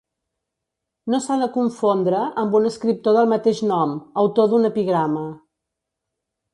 [1.13, 5.31] No s'ha de confondre amb un escriptor del mateix nom, autor d'un epigrama.